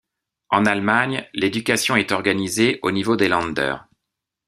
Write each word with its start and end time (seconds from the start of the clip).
En 0.49 0.65
Allemagne, 0.65 1.29
l'éducation 1.35 1.95
est 1.95 2.11
organisée 2.11 2.79
au 2.81 2.89
niveau 2.89 3.15
des 3.15 3.27
Länder. 3.27 3.75